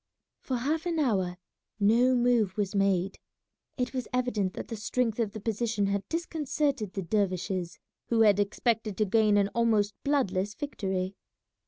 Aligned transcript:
For 0.39 0.57
half 0.57 0.87
an 0.87 0.97
hour 0.97 1.37
no 1.79 2.15
move 2.15 2.57
was 2.57 2.73
made. 2.73 3.19
It 3.77 3.93
was 3.93 4.07
evident 4.11 4.55
that 4.55 4.67
the 4.67 4.75
strength 4.75 5.19
of 5.19 5.31
the 5.33 5.39
position 5.39 5.85
had 5.85 6.09
disconcerted 6.09 6.93
the 6.93 7.03
dervishes, 7.03 7.77
who 8.07 8.21
had 8.21 8.39
expected 8.39 8.97
to 8.97 9.05
gain 9.05 9.37
an 9.37 9.49
almost 9.53 9.93
bloodless 10.03 10.55
victory. 10.55 11.17